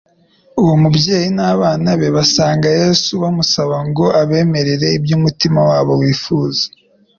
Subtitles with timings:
[0.61, 6.63] Uwo mubyeyi n'abana be basanga Yesu bamusaba ngo abemerere iby'umutima wabo wifuza.